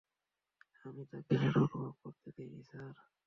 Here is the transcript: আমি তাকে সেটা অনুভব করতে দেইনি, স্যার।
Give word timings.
আমি 0.85 1.03
তাকে 1.05 1.33
সেটা 1.37 1.59
অনুভব 1.59 1.93
করতে 2.03 2.29
দেইনি, 2.37 2.61
স্যার। 2.63 2.93